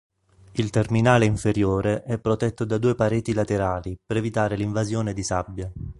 Il 0.53 0.71
terminale 0.71 1.25
inferiore 1.25 2.01
è 2.01 2.17
protetto 2.17 2.65
da 2.65 2.79
due 2.79 2.95
pareti 2.95 3.33
laterali 3.33 3.95
per 4.03 4.17
evitare 4.17 4.55
l'invasione 4.55 5.13
di 5.13 5.21
sabbia. 5.21 5.71